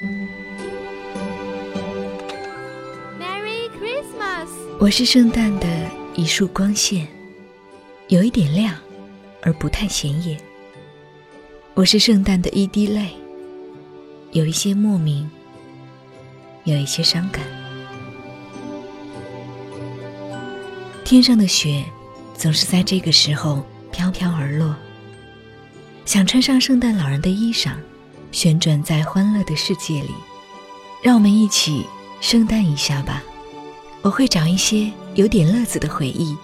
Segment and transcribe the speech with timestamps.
[0.00, 0.06] Merry
[3.76, 4.46] Christmas！
[4.78, 5.66] 我是圣诞的
[6.14, 7.08] 一束光线，
[8.06, 8.76] 有一点亮，
[9.42, 10.38] 而不太显眼。
[11.74, 13.08] 我是圣诞的一滴泪，
[14.30, 15.28] 有一些莫名，
[16.62, 17.42] 有一些伤感。
[21.04, 21.84] 天上的雪
[22.34, 24.76] 总是在这个时候飘飘而落，
[26.04, 27.72] 想穿上圣诞老人的衣裳，
[28.32, 30.14] 旋转在欢乐的世界里。
[31.02, 31.86] 让我们一起
[32.20, 33.22] 圣诞一下吧！
[34.02, 36.36] 我会找一些有点乐子的回忆。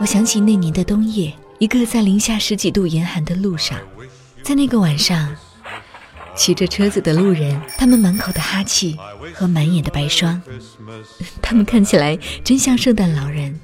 [0.00, 3.78] 我想起那年的冬夜，一个在零下十几度严寒的路上，
[4.42, 5.34] 在那个晚上，
[6.36, 8.96] 骑着车子的路人，他们满口的哈气
[9.34, 10.40] 和满眼的白霜，
[11.42, 13.58] 他们看起来真像圣诞老人。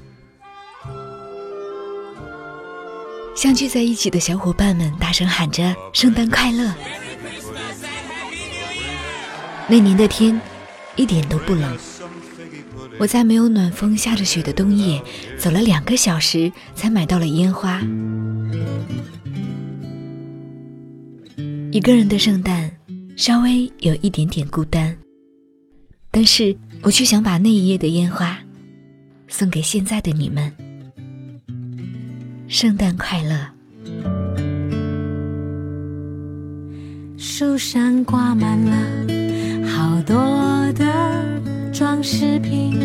[3.35, 6.73] 相聚在一起的小伙伴们大声喊着“圣诞快乐”。
[9.69, 10.41] 那年的天
[10.95, 11.77] 一点都不冷。
[12.99, 15.03] 我在没有暖风、下着雪的冬夜，
[15.37, 17.81] 走了两个小时才买到了烟花。
[21.73, 22.71] 一个人的圣诞，
[23.17, 24.97] 稍微有一点点孤单，
[26.13, 28.39] 但是我却想把那一夜的烟花，
[29.27, 30.53] 送给现在的你们。
[32.55, 33.35] 圣诞快乐！
[37.19, 41.25] 树上挂满了好多的。
[41.73, 42.79] 装饰品，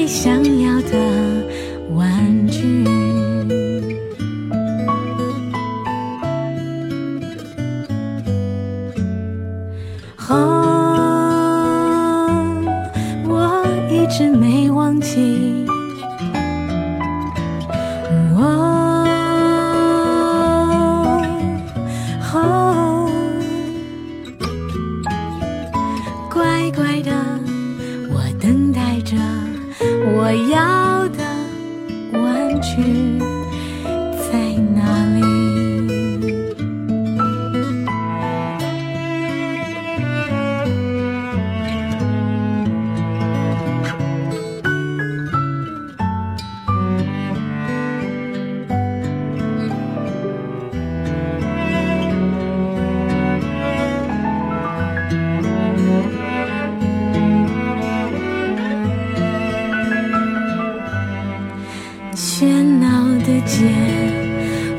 [0.00, 0.96] 最想要的
[1.90, 2.86] 玩具。
[10.30, 10.32] 哦，
[13.28, 15.66] 我一直没忘记。
[18.38, 18.42] 哦，
[22.32, 23.06] 哦，
[26.32, 27.49] 乖乖的。
[30.30, 31.24] 我要的
[32.12, 33.39] 玩具。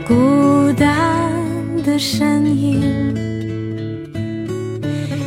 [0.08, 1.34] 孤单
[1.86, 3.16] 的身影，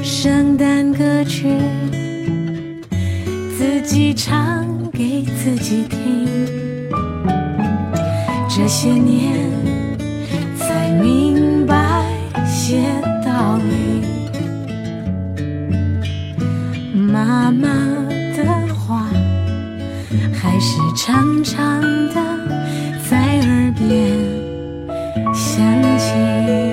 [0.02, 1.48] 圣诞歌曲
[3.56, 6.28] 自己唱给自己听。
[8.48, 9.50] 这些年
[20.32, 22.14] 还是长长的
[23.08, 24.16] 在耳边
[25.34, 26.63] 响起。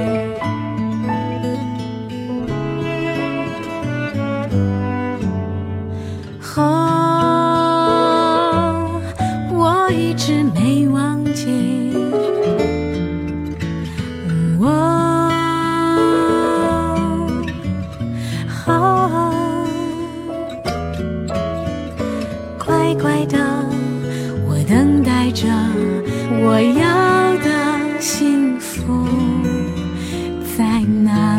[23.02, 23.40] 乖的
[24.48, 25.48] 我等待着
[26.44, 29.06] 我要的幸福
[30.56, 31.31] 在哪